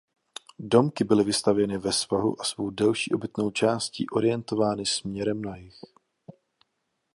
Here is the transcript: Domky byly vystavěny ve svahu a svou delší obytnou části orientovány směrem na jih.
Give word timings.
Domky 0.59 1.03
byly 1.03 1.23
vystavěny 1.23 1.77
ve 1.77 1.93
svahu 1.93 2.41
a 2.41 2.43
svou 2.43 2.69
delší 2.69 3.11
obytnou 3.13 3.51
části 3.51 4.05
orientovány 4.11 4.85
směrem 4.85 5.41
na 5.41 5.55
jih. 5.57 5.79